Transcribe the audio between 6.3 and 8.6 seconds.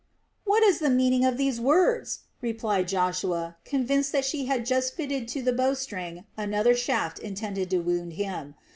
another shaft intended to wound him.